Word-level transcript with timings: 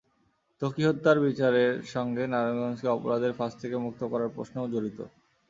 ত্বকী 0.61 0.83
হত্যার 0.87 1.17
বিচারের 1.19 1.71
সঙ্গে 1.93 2.23
নারায়ণগঞ্জকে 2.27 2.87
অপরাধের 2.87 3.33
ফাঁস 3.33 3.53
থেকে 3.61 3.75
মুক্ত 3.77 4.01
করার 4.11 4.33
প্রশ্নও 4.35 4.71
জড়িত। 4.73 4.99